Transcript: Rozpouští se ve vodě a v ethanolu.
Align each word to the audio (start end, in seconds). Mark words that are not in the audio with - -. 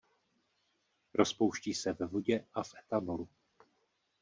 Rozpouští 1.13 1.73
se 1.73 1.93
ve 1.93 2.05
vodě 2.05 2.45
a 2.53 2.63
v 2.63 2.73
ethanolu. 2.79 3.29